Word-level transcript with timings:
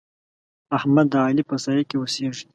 احمد 0.77 1.05
د 1.11 1.15
علي 1.25 1.43
په 1.49 1.55
سايه 1.63 1.83
کې 1.89 1.95
اوسېږي. 1.99 2.45